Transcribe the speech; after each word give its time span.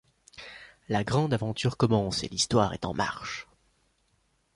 La 0.89 1.03
grande 1.03 1.31
aventure 1.31 1.77
commence 1.77 2.23
et 2.23 2.27
l'Histoire 2.27 2.73
est 2.73 2.85
en 2.85 2.93
marche. 2.95 3.47